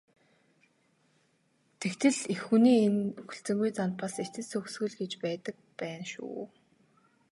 [1.79, 6.41] Тэгтэл эх хүний энэ хүлцэнгүй занд бас эцэс төгсгөл гэж байдаг байна шүү.